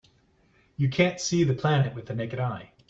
You 0.77 0.89
can't 0.89 1.19
see 1.19 1.43
the 1.43 1.53
planet 1.53 1.93
with 1.93 2.07
the 2.07 2.15
naked 2.15 2.39
eye. 2.39 2.71